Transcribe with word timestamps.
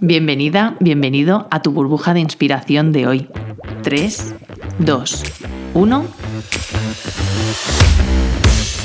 Bienvenida, 0.00 0.76
bienvenido 0.78 1.48
a 1.50 1.60
tu 1.60 1.72
burbuja 1.72 2.14
de 2.14 2.20
inspiración 2.20 2.92
de 2.92 3.08
hoy. 3.08 3.28
3, 3.82 4.36
2, 4.78 5.22
1. 5.74 6.04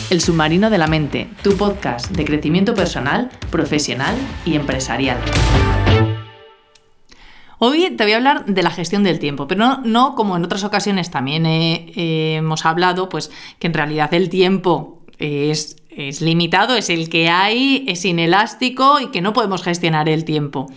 El 0.10 0.22
submarino 0.22 0.72
de 0.72 0.78
la 0.80 0.88
mente, 0.88 1.30
tu 1.44 1.56
podcast 1.56 2.10
de 2.10 2.26
crecimiento 2.26 2.74
personal, 2.74 3.30
profesional 3.52 4.16
y 4.44 4.56
empresarial. 4.56 5.20
Hoy 7.60 7.92
te 7.96 8.04
voy 8.04 8.14
a 8.14 8.18
hablar 8.18 8.46
de 8.46 8.64
la 8.64 8.72
gestión 8.72 9.04
del 9.04 9.20
tiempo, 9.20 9.48
pero 9.48 9.82
no, 9.84 10.16
como 10.16 10.36
en 10.36 10.44
otras 10.44 10.64
ocasiones 10.64 11.12
también 11.12 11.44
hemos 11.46 12.66
hablado, 12.66 13.08
pues 13.10 13.30
que 13.60 13.68
en 13.68 13.76
realidad 13.76 14.12
el 14.16 14.30
tiempo 14.30 15.04
es 15.20 15.76
es 15.98 16.22
limitado, 16.22 16.76
es 16.76 16.90
el 16.90 17.10
que 17.10 17.30
hay, 17.30 17.86
es 17.88 18.06
inelástico 18.06 19.00
y 19.00 19.08
que 19.08 19.22
no 19.22 19.34
podemos 19.34 19.64
gestionar 19.64 20.10
el 20.10 20.26
tiempo. 20.26 20.68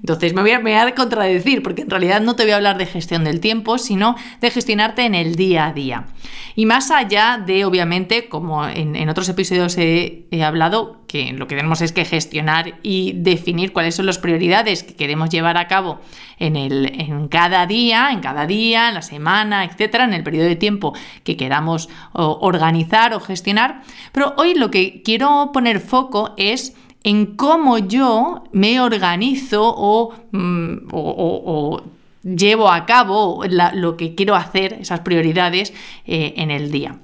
Entonces 0.00 0.34
me 0.34 0.42
voy, 0.42 0.72
a, 0.72 0.94
contradecir 0.94 1.62
porque 1.62 1.82
en 1.82 1.90
realidad 1.90 2.20
no 2.20 2.36
te 2.36 2.44
voy 2.44 2.52
a 2.52 2.56
hablar 2.56 2.78
de 2.78 2.86
gestión 2.86 3.24
del 3.24 3.40
tiempo, 3.40 3.78
sino 3.78 4.16
de 4.40 4.50
gestionarte 4.50 5.04
en 5.04 5.14
el 5.14 5.36
día 5.36 5.66
a 5.66 5.72
día. 5.72 6.06
Y 6.54 6.66
más 6.66 6.90
allá 6.90 7.42
de, 7.44 7.64
obviamente, 7.64 8.28
como 8.28 8.66
en, 8.66 9.08
otros 9.08 9.28
episodios 9.28 9.76
he, 9.78 10.26
hablado, 10.44 11.01
que 11.12 11.30
lo 11.34 11.46
que 11.46 11.56
tenemos 11.56 11.82
es 11.82 11.92
que 11.92 12.06
gestionar 12.06 12.78
y 12.82 13.12
definir 13.12 13.74
cuáles 13.74 13.96
son 13.96 14.06
las 14.06 14.16
prioridades 14.16 14.82
que 14.82 14.94
queremos 14.94 15.28
llevar 15.28 15.58
a 15.58 15.68
cabo 15.68 16.00
en, 16.38 16.56
el, 16.56 16.86
en 16.98 17.28
cada 17.28 17.66
día, 17.66 18.12
en 18.12 18.20
cada 18.20 18.46
día, 18.46 18.88
en 18.88 18.94
la 18.94 19.02
semana, 19.02 19.66
etcétera, 19.66 20.04
en 20.04 20.14
el 20.14 20.22
periodo 20.22 20.46
de 20.46 20.56
tiempo 20.56 20.94
que 21.22 21.36
queramos 21.36 21.90
organizar 22.14 23.12
o 23.12 23.20
gestionar. 23.20 23.82
Pero 24.12 24.32
hoy 24.38 24.54
lo 24.54 24.70
que 24.70 25.02
quiero 25.02 25.50
poner 25.52 25.80
foco 25.80 26.32
es 26.38 26.74
en 27.04 27.36
cómo 27.36 27.76
yo 27.76 28.44
me 28.52 28.80
organizo 28.80 30.14
mm, 30.30 30.76
o, 30.92 31.82
llevo 32.22 32.70
a 32.70 32.86
cabo 32.86 33.44
lo 33.74 33.98
que 33.98 34.14
quiero 34.14 34.34
hacer, 34.34 34.78
esas 34.80 35.00
prioridades 35.00 35.74
eh, 36.06 36.32
en 36.38 36.50
el 36.50 36.72
día. 36.72 36.96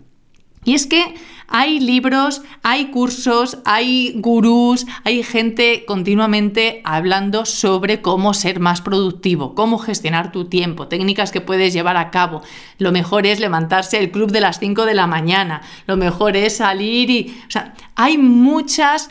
Y 0.68 0.74
es 0.74 0.86
que 0.86 1.14
hay 1.46 1.80
libros, 1.80 2.42
hay 2.62 2.90
cursos, 2.90 3.56
hay 3.64 4.12
gurús, 4.16 4.84
hay 5.02 5.22
gente 5.22 5.84
continuamente 5.86 6.82
hablando 6.84 7.46
sobre 7.46 8.02
cómo 8.02 8.34
ser 8.34 8.60
más 8.60 8.82
productivo, 8.82 9.54
cómo 9.54 9.78
gestionar 9.78 10.30
tu 10.30 10.44
tiempo, 10.50 10.86
técnicas 10.86 11.32
que 11.32 11.40
puedes 11.40 11.72
llevar 11.72 11.96
a 11.96 12.10
cabo. 12.10 12.42
Lo 12.76 12.92
mejor 12.92 13.24
es 13.24 13.40
levantarse 13.40 13.98
el 13.98 14.10
club 14.10 14.30
de 14.30 14.42
las 14.42 14.58
5 14.58 14.84
de 14.84 14.92
la 14.92 15.06
mañana, 15.06 15.62
lo 15.86 15.96
mejor 15.96 16.36
es 16.36 16.58
salir 16.58 17.08
y... 17.08 17.34
O 17.48 17.50
sea, 17.50 17.72
hay 17.94 18.18
muchas 18.18 19.08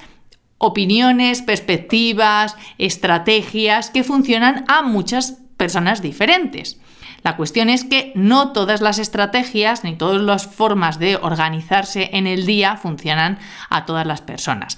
opiniones, 0.60 1.42
perspectivas, 1.42 2.56
estrategias 2.78 3.90
que 3.90 4.04
funcionan 4.04 4.64
a 4.68 4.84
muchas 4.84 5.40
personas 5.58 6.04
diferentes. 6.04 6.80
La 7.28 7.36
cuestión 7.36 7.68
es 7.68 7.84
que 7.84 8.14
no 8.16 8.54
todas 8.54 8.80
las 8.80 9.00
estrategias 9.00 9.84
ni 9.84 9.98
todas 9.98 10.22
las 10.22 10.48
formas 10.48 10.98
de 10.98 11.18
organizarse 11.18 12.10
en 12.14 12.26
el 12.26 12.46
día 12.46 12.78
funcionan 12.78 13.38
a 13.70 13.84
todas 13.84 14.08
las 14.08 14.22
personas. 14.22 14.78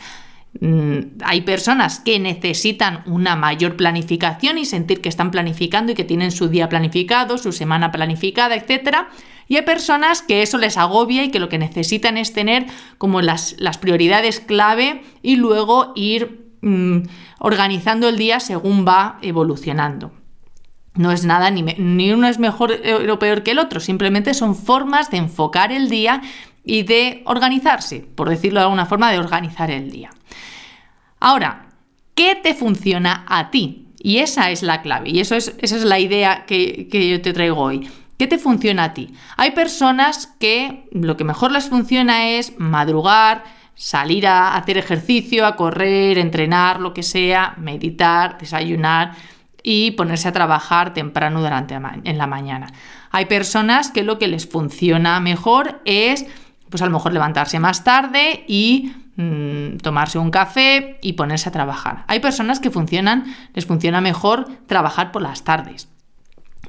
Mm, 0.59 1.19
hay 1.23 1.41
personas 1.41 2.00
que 2.00 2.17
necesitan 2.17 3.03
una 3.06 3.36
mayor 3.36 3.75
planificación 3.75 4.58
y 4.58 4.66
sentir 4.66 5.00
que 5.00 5.09
están 5.09 5.30
planificando 5.30 5.91
y 5.91 5.95
que 5.95 6.03
tienen 6.03 6.31
su 6.31 6.47
día 6.47 6.69
planificado, 6.69 7.38
su 7.38 7.52
semana 7.52 7.91
planificada, 7.91 8.56
etc. 8.56 8.97
Y 9.47 9.58
hay 9.58 9.61
personas 9.61 10.23
que 10.23 10.41
eso 10.41 10.58
les 10.58 10.75
agobia 10.75 11.23
y 11.23 11.30
que 11.30 11.38
lo 11.38 11.50
que 11.50 11.59
necesitan 11.59 12.17
es 12.17 12.34
tener 12.34 12.66
como 12.97 13.22
las, 13.22 13.58
prioridades 13.80 14.39
clave 14.39 15.03
y 15.22 15.36
luego 15.36 15.94
ir 15.95 16.50
mm, 16.61 17.02
organizando 17.38 18.09
el 18.09 18.17
día 18.17 18.39
según 18.39 18.88
va 18.88 19.19
evolucionando. 19.22 20.19
No 20.95 21.11
es 21.11 21.23
nada, 21.23 21.51
ni, 21.51 21.61
ni 21.61 22.11
uno 22.11 22.27
es 22.27 22.39
mejor 22.39 22.71
eh, 22.71 23.09
o 23.09 23.19
peor 23.19 23.43
que 23.43 23.51
el 23.51 23.59
otro, 23.59 23.79
simplemente 23.79 24.33
son 24.33 24.55
formas 24.55 25.09
de 25.11 25.17
enfocar 25.17 25.71
el 25.71 25.89
día 25.89 26.22
y 26.63 26.83
de 26.83 27.22
organizarse, 27.25 28.05
por 28.16 28.29
decirlo 28.29 28.59
de 28.59 28.66
alguna 28.66 28.85
forma, 28.85 29.11
de 29.11 29.19
organizar 29.19 29.72
el 29.72 29.91
día. 29.91 30.09
Ahora, 31.19 31.67
¿qué 32.16 32.35
te 32.35 32.53
funciona 32.53 33.25
a 33.28 33.51
ti? 33.51 33.88
Y 33.99 34.17
esa 34.17 34.49
es 34.51 34.63
la 34.63 34.81
clave, 34.81 35.09
y 35.09 35.19
eso 35.19 35.35
es, 35.35 35.55
esa 35.59 35.75
es 35.75 35.83
la 35.83 35.99
idea 35.99 36.45
que, 36.45 36.88
que 36.89 37.09
yo 37.09 37.22
te 37.22 37.33
traigo 37.33 37.59
hoy. 37.59 37.89
¿Qué 38.17 38.28
te 38.28 38.38
funciona 38.38 38.85
a 38.85 38.94
ti? 38.94 39.13
Hay 39.38 39.51
personas 39.51 40.28
que 40.39 40.89
lo 40.91 41.16
que 41.16 41.23
mejor 41.23 41.51
les 41.51 41.69
funciona 41.69 42.29
es 42.29 42.53
madrugar, 42.57 43.44
salir 43.75 44.28
a 44.28 44.55
hacer 44.55 44.78
ejercicio, 44.78 45.45
a 45.45 45.55
correr, 45.55 46.17
entrenar, 46.17 46.81
lo 46.81 46.94
que 46.94 47.03
sea, 47.03 47.53
meditar, 47.57 48.38
desayunar 48.38 49.16
y 49.64 49.92
ponerse 49.92 50.28
a 50.28 50.31
trabajar 50.31 50.94
temprano 50.94 51.42
durante 51.42 51.75
en 51.75 52.18
la 52.18 52.28
mañana. 52.28 52.72
Hay 53.12 53.25
personas 53.25 53.92
que 53.92 54.03
lo 54.03 54.20
que 54.20 54.28
les 54.28 54.47
funciona 54.47 55.20
mejor 55.20 55.81
es 55.86 56.25
pues 56.70 56.81
a 56.81 56.86
lo 56.86 56.92
mejor 56.92 57.14
levantarse 57.14 57.59
más 57.59 57.84
tarde 57.84 58.44
y 58.47 58.94
mm, 59.16 59.78
tomarse 59.78 60.20
un 60.20 60.31
café 60.31 61.00
y 61.02 61.14
ponerse 61.14 61.50
a 61.50 61.52
trabajar. 61.52 62.03
Hay 62.08 62.20
personas 62.20 62.59
que 62.59 62.70
funcionan, 62.70 63.36
les 63.53 63.66
funciona 63.66 64.02
mejor 64.02 64.47
trabajar 64.68 65.12
por 65.12 65.22
las 65.22 65.44
tardes. 65.44 65.90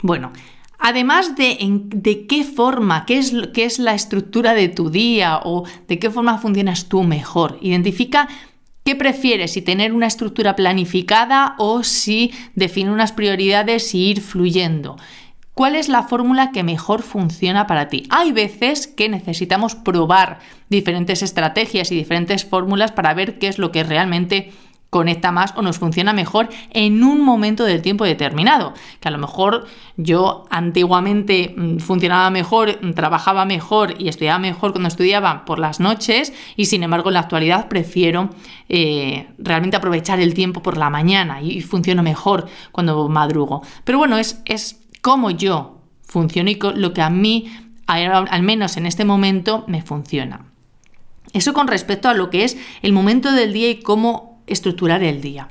Bueno, 0.02 0.32
además 0.78 1.36
de 1.36 1.58
de 1.60 2.26
qué 2.26 2.44
forma, 2.44 3.04
qué 3.04 3.18
es, 3.18 3.34
qué 3.52 3.64
es 3.64 3.78
la 3.78 3.94
estructura 3.94 4.54
de 4.54 4.68
tu 4.68 4.90
día 4.90 5.40
o 5.44 5.64
de 5.86 5.98
qué 5.98 6.10
forma 6.10 6.38
funcionas 6.38 6.88
tú 6.88 7.02
mejor, 7.02 7.58
identifica 7.60 8.28
¿Qué 8.90 8.96
prefieres? 8.96 9.52
Si 9.52 9.62
tener 9.62 9.92
una 9.92 10.08
estructura 10.08 10.56
planificada 10.56 11.54
o 11.58 11.84
si 11.84 12.32
definir 12.56 12.90
unas 12.90 13.12
prioridades 13.12 13.94
y 13.94 14.08
ir 14.08 14.20
fluyendo. 14.20 14.96
¿Cuál 15.54 15.76
es 15.76 15.88
la 15.88 16.02
fórmula 16.02 16.50
que 16.50 16.64
mejor 16.64 17.02
funciona 17.02 17.68
para 17.68 17.86
ti? 17.86 18.08
Hay 18.10 18.32
veces 18.32 18.88
que 18.88 19.08
necesitamos 19.08 19.76
probar 19.76 20.40
diferentes 20.70 21.22
estrategias 21.22 21.92
y 21.92 21.94
diferentes 21.94 22.44
fórmulas 22.44 22.90
para 22.90 23.14
ver 23.14 23.38
qué 23.38 23.46
es 23.46 23.60
lo 23.60 23.70
que 23.70 23.84
realmente 23.84 24.50
conecta 24.90 25.30
más 25.30 25.54
o 25.56 25.62
nos 25.62 25.78
funciona 25.78 26.12
mejor 26.12 26.48
en 26.70 27.02
un 27.04 27.20
momento 27.20 27.64
del 27.64 27.80
tiempo 27.80 28.04
determinado. 28.04 28.74
Que 28.98 29.08
a 29.08 29.10
lo 29.12 29.18
mejor 29.18 29.66
yo 29.96 30.44
antiguamente 30.50 31.54
mm, 31.56 31.78
funcionaba 31.78 32.28
mejor, 32.30 32.78
mm, 32.82 32.92
trabajaba 32.92 33.44
mejor 33.44 33.94
y 33.98 34.08
estudiaba 34.08 34.40
mejor 34.40 34.72
cuando 34.72 34.88
estudiaba 34.88 35.44
por 35.44 35.60
las 35.60 35.78
noches 35.78 36.32
y 36.56 36.66
sin 36.66 36.82
embargo 36.82 37.10
en 37.10 37.14
la 37.14 37.20
actualidad 37.20 37.68
prefiero 37.68 38.30
eh, 38.68 39.28
realmente 39.38 39.76
aprovechar 39.76 40.20
el 40.20 40.34
tiempo 40.34 40.62
por 40.62 40.76
la 40.76 40.90
mañana 40.90 41.40
y, 41.40 41.60
funciono 41.60 42.02
mejor 42.02 42.48
cuando 42.72 43.08
madrugo. 43.08 43.62
Pero 43.84 43.98
bueno, 43.98 44.18
es, 44.18 44.42
es 44.44 44.80
como 45.02 45.30
yo 45.30 45.78
funciono 46.02 46.50
y 46.50 46.58
lo 46.74 46.92
que 46.92 47.02
a 47.02 47.10
mí, 47.10 47.50
al 47.86 48.42
menos 48.42 48.76
en 48.76 48.86
este 48.86 49.04
momento, 49.04 49.64
me 49.68 49.82
funciona. 49.82 50.46
Eso 51.32 51.52
con 51.52 51.68
respecto 51.68 52.08
a 52.08 52.14
lo 52.14 52.28
que 52.30 52.42
es 52.42 52.56
el 52.82 52.92
momento 52.92 53.30
del 53.30 53.52
día 53.52 53.70
y 53.70 53.80
cómo 53.80 54.29
estructurar 54.50 55.02
el 55.02 55.20
día. 55.20 55.48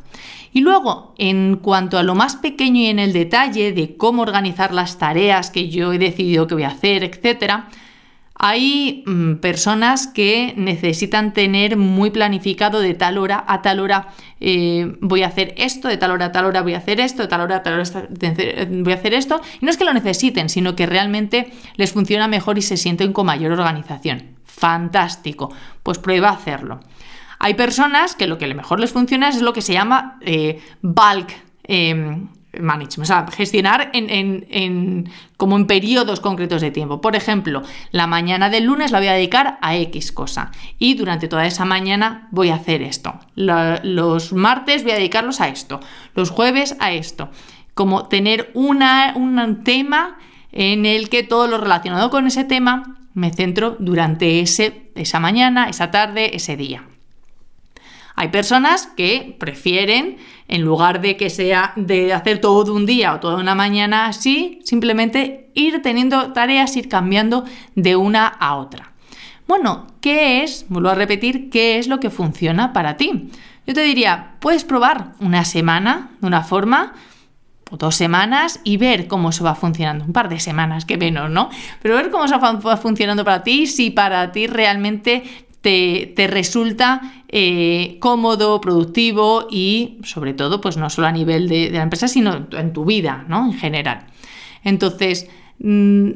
Y 0.51 0.61
luego, 0.61 1.13
en 1.17 1.57
cuanto 1.57 1.97
a 1.97 2.03
lo 2.03 2.15
más 2.15 2.35
pequeño 2.35 2.81
y 2.81 2.87
en 2.87 2.99
el 2.99 3.13
detalle 3.13 3.71
de 3.71 3.95
cómo 3.97 4.23
organizar 4.23 4.73
las 4.73 4.97
tareas 4.97 5.51
que 5.51 5.69
yo 5.69 5.93
he 5.93 5.99
decidido 5.99 6.47
que 6.47 6.55
voy 6.55 6.63
a 6.63 6.69
hacer, 6.69 7.03
etc., 7.03 7.65
hay 8.41 9.03
mm, 9.05 9.35
personas 9.35 10.07
que 10.07 10.53
necesitan 10.55 11.33
tener 11.33 11.75
muy 11.75 12.09
planificado 12.09 12.79
de 12.79 12.93
tal 12.93 13.17
hora 13.17 13.43
a 13.45 13.61
tal 13.61 13.81
hora 13.81 14.07
eh, 14.39 14.95
voy 15.01 15.23
a 15.23 15.27
hacer 15.27 15.53
esto, 15.57 15.89
de 15.89 15.97
tal 15.97 16.11
hora 16.11 16.27
a 16.27 16.31
tal 16.31 16.45
hora 16.45 16.61
voy 16.61 16.73
a 16.73 16.77
hacer 16.77 17.01
esto, 17.01 17.21
de 17.21 17.27
tal 17.27 17.41
hora 17.41 17.57
a 17.57 17.63
tal 17.63 17.73
hora 17.73 18.07
voy 18.69 18.93
a 18.93 18.95
hacer 18.95 19.13
esto. 19.13 19.41
Y 19.59 19.65
no 19.65 19.69
es 19.69 19.77
que 19.77 19.83
lo 19.83 19.93
necesiten, 19.93 20.47
sino 20.47 20.75
que 20.77 20.85
realmente 20.85 21.51
les 21.75 21.91
funciona 21.91 22.29
mejor 22.29 22.57
y 22.57 22.61
se 22.61 22.77
sienten 22.77 23.11
con 23.11 23.25
mayor 23.25 23.51
organización. 23.51 24.37
Fantástico. 24.45 25.51
Pues 25.83 25.99
prueba 25.99 26.29
a 26.29 26.33
hacerlo. 26.33 26.79
Hay 27.39 27.53
personas 27.53 28.15
que 28.15 28.27
lo 28.27 28.37
que 28.37 28.53
mejor 28.53 28.79
les 28.79 28.91
funciona 28.91 29.29
es 29.29 29.41
lo 29.41 29.53
que 29.53 29.61
se 29.61 29.73
llama 29.73 30.17
eh, 30.21 30.61
bulk 30.81 31.33
em, 31.63 32.27
management, 32.57 33.03
o 33.03 33.05
sea, 33.05 33.25
gestionar 33.31 33.91
en, 33.93 35.09
como 35.37 35.55
en 35.55 35.67
periodos 35.67 36.19
concretos 36.19 36.61
de 36.61 36.71
tiempo. 36.71 36.99
Por 36.99 37.15
ejemplo, 37.15 37.61
la 37.91 38.07
mañana 38.07 38.49
del 38.49 38.65
lunes 38.65 38.91
la 38.91 38.99
voy 38.99 39.07
a 39.07 39.13
dedicar 39.13 39.57
a 39.61 39.77
X 39.77 40.11
cosa 40.11 40.51
y 40.79 40.95
durante 40.95 41.27
toda 41.27 41.45
esa 41.45 41.65
mañana 41.65 42.27
voy 42.31 42.49
a 42.49 42.55
hacer 42.55 42.81
esto. 42.81 43.19
los 43.35 44.33
martes 44.33 44.83
voy 44.83 44.91
a 44.91 44.95
dedicarlos 44.95 45.41
a 45.41 45.47
esto, 45.47 45.79
los 46.15 46.31
jueves 46.31 46.75
a 46.79 46.91
esto. 46.91 47.29
Como 47.73 48.07
tener 48.07 48.51
un 48.55 48.83
tema 49.63 50.17
en 50.51 50.85
el 50.85 51.09
que 51.09 51.23
todo 51.23 51.47
lo 51.47 51.57
relacionado 51.57 52.09
con 52.09 52.27
ese 52.27 52.43
tema 52.43 52.97
me 53.13 53.31
centro 53.31 53.75
durante 53.79 54.41
esa 54.41 55.19
mañana, 55.19 55.69
esa 55.69 55.91
tarde, 55.91 56.35
ese 56.35 56.57
día. 56.57 56.88
Hay 58.19 58.27
personas 58.27 58.85
que 58.85 59.37
prefieren, 59.39 60.17
en 60.49 60.61
lugar 60.63 60.99
de 60.99 61.15
que 61.15 61.29
sea 61.29 61.71
de 61.77 62.11
hacer 62.11 62.41
todo 62.41 62.75
un 62.75 62.85
día 62.85 63.13
o 63.13 63.21
toda 63.21 63.37
una 63.37 63.55
mañana 63.55 64.07
así, 64.07 64.59
simplemente 64.65 65.49
ir 65.53 65.81
teniendo 65.81 66.33
tareas, 66.33 66.75
ir 66.75 66.89
cambiando 66.89 67.45
de 67.75 67.95
una 67.95 68.27
a 68.27 68.57
otra. 68.57 68.91
Bueno, 69.47 69.87
¿qué 70.01 70.43
es? 70.43 70.65
Vuelvo 70.67 70.89
a 70.89 70.95
repetir, 70.95 71.49
¿qué 71.49 71.77
es 71.77 71.87
lo 71.87 72.01
que 72.01 72.09
funciona 72.09 72.73
para 72.73 72.97
ti? 72.97 73.29
Yo 73.65 73.73
te 73.73 73.83
diría, 73.83 74.35
puedes 74.41 74.65
probar 74.65 75.13
una 75.21 75.45
semana 75.45 76.09
de 76.19 76.27
una 76.27 76.43
forma 76.43 76.95
o 77.71 77.77
dos 77.77 77.95
semanas 77.95 78.59
y 78.65 78.75
ver 78.75 79.07
cómo 79.07 79.31
se 79.31 79.45
va 79.45 79.55
funcionando. 79.55 80.03
Un 80.03 80.11
par 80.11 80.27
de 80.27 80.41
semanas, 80.41 80.83
que 80.83 80.97
menos, 80.97 81.29
¿no? 81.29 81.49
Pero 81.81 81.95
ver 81.95 82.11
cómo 82.11 82.27
se 82.27 82.35
va 82.35 82.75
funcionando 82.75 83.23
para 83.23 83.43
ti, 83.43 83.65
si 83.65 83.91
para 83.91 84.33
ti 84.33 84.47
realmente 84.47 85.47
te, 85.61 86.27
resulta 86.27 87.23
eh, 87.27 87.97
cómodo, 87.99 88.61
productivo 88.61 89.47
y 89.49 89.99
sobre 90.03 90.33
todo, 90.33 90.61
pues 90.61 90.77
no 90.77 90.89
solo 90.89 91.07
a 91.07 91.11
nivel 91.11 91.49
de, 91.49 91.69
la 91.71 91.83
empresa, 91.83 92.07
sino 92.07 92.47
en 92.51 92.73
tu 92.73 92.85
vida, 92.85 93.25
¿no? 93.27 93.45
En 93.45 93.53
general. 93.53 94.07
Entonces, 94.63 95.29
mm, 95.59 96.09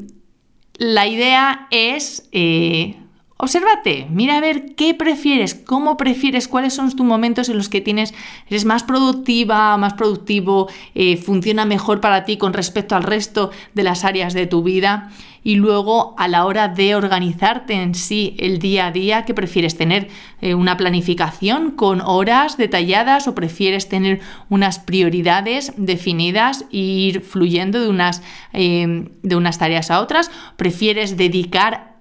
la 0.77 1.07
idea 1.07 1.67
es 1.71 2.29
eh, 2.31 2.95
Obsérvate, 3.43 4.07
mira 4.09 4.37
a 4.37 4.39
ver 4.39 4.73
qué 4.73 4.93
prefieres, 4.93 5.53
cómo 5.53 5.97
prefieres, 5.97 6.47
cuáles 6.47 6.75
son 6.75 6.95
tus 6.95 7.05
momentos 7.05 7.49
en 7.49 7.57
los 7.57 7.67
que 7.67 7.81
tienes, 7.81 8.13
eres 8.47 8.63
más 8.63 8.83
productiva, 8.83 9.75
más 9.75 9.95
productivo, 9.95 10.69
eh, 10.95 11.17
funciona 11.17 11.65
mejor 11.65 11.99
para 11.99 12.23
ti 12.23 12.37
con 12.37 12.53
respecto 12.53 12.95
al 12.95 13.03
resto 13.03 13.51
de 13.73 13.83
las 13.83 14.05
áreas 14.05 14.33
de 14.33 14.47
tu 14.47 14.63
vida. 14.63 15.11
Y 15.43 15.55
luego 15.55 16.15
a 16.17 16.29
la 16.29 16.45
hora 16.45 16.69
de 16.69 16.95
organizarte 16.95 17.73
en 17.73 17.95
sí 17.95 18.33
el 18.39 18.59
día 18.59 18.85
a 18.85 18.91
día, 18.91 19.25
¿qué 19.25 19.33
prefieres 19.33 19.75
tener? 19.75 20.07
Eh, 20.39 20.55
¿Una 20.55 20.77
planificación 20.77 21.71
con 21.71 21.99
horas 21.99 22.55
detalladas 22.55 23.27
o 23.27 23.35
prefieres 23.35 23.89
tener 23.89 24.21
unas 24.47 24.79
prioridades 24.79 25.73
definidas 25.75 26.63
e 26.71 26.77
ir 26.77 27.19
fluyendo 27.19 27.81
de 27.81 27.89
unas, 27.89 28.23
eh, 28.53 29.09
de 29.21 29.35
unas 29.35 29.57
tareas 29.57 29.91
a 29.91 29.99
otras? 29.99 30.31
¿Prefieres 30.55 31.17
dedicar 31.17 31.92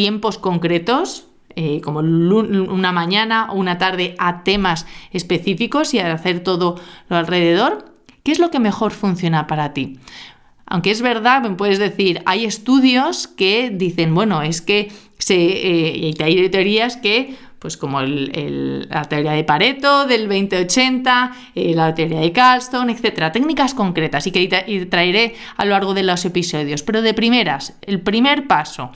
tiempos 0.00 0.38
concretos, 0.38 1.26
eh, 1.56 1.82
como 1.82 1.98
una 1.98 2.90
mañana 2.90 3.48
o 3.50 3.56
una 3.56 3.76
tarde, 3.76 4.14
a 4.18 4.44
temas 4.44 4.86
específicos 5.12 5.92
y 5.92 5.98
a 5.98 6.10
hacer 6.10 6.40
todo 6.40 6.80
lo 7.10 7.16
alrededor? 7.16 7.84
¿Qué 8.22 8.32
es 8.32 8.38
lo 8.38 8.50
que 8.50 8.60
mejor 8.60 8.92
funciona 8.92 9.46
para 9.46 9.74
ti? 9.74 9.98
Aunque 10.64 10.90
es 10.90 11.02
verdad, 11.02 11.42
me 11.42 11.50
puedes 11.50 11.78
decir, 11.78 12.22
hay 12.24 12.46
estudios 12.46 13.28
que 13.28 13.68
dicen, 13.68 14.14
bueno, 14.14 14.40
es 14.40 14.62
que 14.62 14.90
se, 15.18 15.36
eh, 15.36 16.14
hay 16.24 16.48
teorías 16.48 16.96
que, 16.96 17.36
pues 17.58 17.76
como 17.76 18.00
la 18.00 19.04
teoría 19.04 19.32
de 19.32 19.44
Pareto 19.44 20.06
del 20.06 20.28
2080, 20.28 21.32
eh, 21.54 21.74
la 21.74 21.94
teoría 21.94 22.20
de 22.20 22.32
Carlstone, 22.32 22.90
etcétera, 22.94 23.32
técnicas 23.32 23.74
concretas 23.74 24.26
y 24.26 24.32
que 24.32 24.86
traeré 24.88 25.34
a 25.58 25.66
lo 25.66 25.72
largo 25.72 25.92
de 25.92 26.04
los 26.04 26.24
episodios. 26.24 26.82
Pero 26.84 27.02
de 27.02 27.12
primeras, 27.12 27.76
el 27.82 28.00
primer 28.00 28.46
paso, 28.46 28.92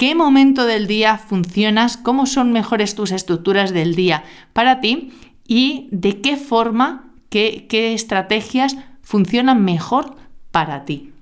qué 0.00 0.14
momento 0.14 0.64
del 0.64 0.86
día 0.86 1.18
funcionas, 1.18 1.98
cómo 1.98 2.24
son 2.24 2.52
mejores 2.52 2.94
tus 2.94 3.12
estructuras 3.12 3.70
del 3.70 3.94
día 3.94 4.24
para 4.54 4.80
ti 4.80 5.12
y 5.46 5.88
de 5.92 6.22
qué 6.22 6.38
forma, 6.38 7.12
qué, 7.28 7.66
qué 7.68 7.92
estrategias 7.92 8.78
funcionan 9.02 9.62
mejor 9.62 10.16
para 10.50 10.86
ti. 10.86 11.12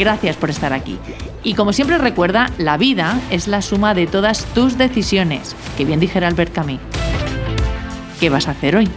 Gracias 0.00 0.36
por 0.36 0.50
estar 0.50 0.72
aquí. 0.72 0.98
Y 1.44 1.54
como 1.54 1.72
siempre 1.72 1.96
recuerda, 1.96 2.50
la 2.58 2.76
vida 2.76 3.20
es 3.30 3.46
la 3.46 3.62
suma 3.62 3.94
de 3.94 4.08
todas 4.08 4.44
tus 4.46 4.76
decisiones, 4.76 5.54
que 5.76 5.84
bien 5.84 6.00
dijera 6.00 6.26
Albert 6.26 6.52
Camus. 6.52 6.80
¿Qué 8.18 8.30
vas 8.30 8.48
a 8.48 8.50
hacer 8.50 8.74
hoy? 8.74 8.90